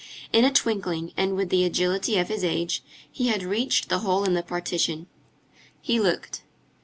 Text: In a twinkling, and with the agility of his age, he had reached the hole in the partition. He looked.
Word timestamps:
In 0.33 0.43
a 0.43 0.51
twinkling, 0.51 1.13
and 1.15 1.35
with 1.35 1.49
the 1.49 1.63
agility 1.63 2.17
of 2.17 2.27
his 2.29 2.43
age, 2.43 2.81
he 3.11 3.27
had 3.27 3.43
reached 3.43 3.87
the 3.87 3.99
hole 3.99 4.23
in 4.23 4.33
the 4.33 4.41
partition. 4.41 5.05
He 5.79 5.99
looked. 5.99 6.41